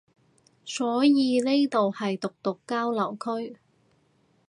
[0.65, 3.59] 所以呢度係毒毒交流區